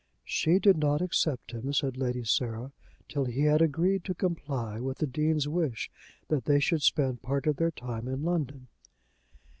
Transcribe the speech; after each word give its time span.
"She 0.25 0.57
did 0.57 0.77
not 0.77 1.03
accept 1.03 1.51
him," 1.51 1.71
said 1.73 1.95
Lady 1.95 2.23
Sarah, 2.23 2.71
"till 3.07 3.25
he 3.25 3.41
had 3.41 3.61
agreed 3.61 4.03
to 4.05 4.15
comply 4.15 4.79
with 4.79 4.97
the 4.97 5.05
Dean's 5.05 5.47
wish 5.47 5.91
that 6.27 6.45
they 6.45 6.59
should 6.59 6.81
spend 6.81 7.21
part 7.21 7.45
of 7.45 7.57
their 7.57 7.69
time 7.69 8.07
in 8.07 8.23
London." 8.23 8.65